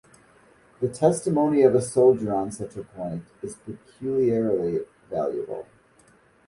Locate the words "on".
2.33-2.51